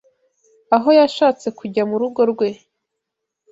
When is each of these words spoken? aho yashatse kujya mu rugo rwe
aho 0.75 0.89
yashatse 0.99 1.47
kujya 1.59 1.83
mu 1.89 1.95
rugo 2.01 2.21
rwe 2.31 2.49